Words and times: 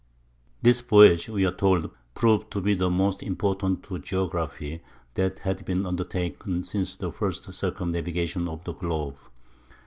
"This 0.63 0.81
voyage," 0.81 1.29
we 1.29 1.45
are 1.45 1.51
told, 1.51 1.91
"proved 2.15 2.49
to 2.53 2.59
be 2.59 2.73
the 2.73 2.89
most 2.89 3.21
important 3.21 3.83
to 3.83 3.99
geography 3.99 4.81
that 5.13 5.37
had 5.37 5.63
been 5.63 5.85
undertaken 5.85 6.63
since 6.63 6.95
the 6.95 7.11
first 7.11 7.53
circumnavigation 7.53 8.47
of 8.47 8.63
the 8.63 8.73
globe." 8.73 9.17